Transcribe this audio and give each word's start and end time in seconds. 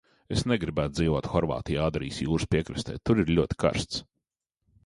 Es 0.35 0.43
negribētu 0.51 0.95
dzīvot 0.99 1.27
Horvātijā, 1.33 1.85
Adrijas 1.93 2.21
jūras 2.25 2.49
piekrastē, 2.55 2.99
tur 3.09 3.23
ir 3.25 3.33
ļoti 3.37 3.59
karsts. 3.67 4.05